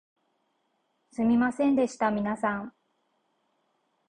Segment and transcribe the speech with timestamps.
[1.11, 2.73] すみませんでした皆さん